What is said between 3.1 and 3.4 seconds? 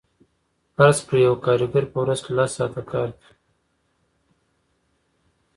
کوي